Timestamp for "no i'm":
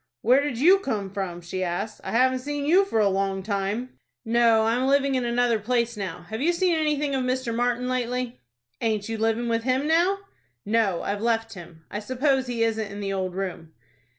4.25-4.87